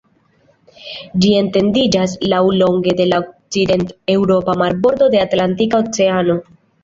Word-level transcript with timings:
Ĝi 1.25 1.33
etendiĝas 1.41 2.15
laŭlonge 2.33 2.95
de 3.01 3.07
la 3.11 3.19
okcident-eŭropa 3.25 4.57
marbordo 4.65 5.11
de 5.17 5.23
Atlantika 5.27 5.83
Oceano. 5.85 6.39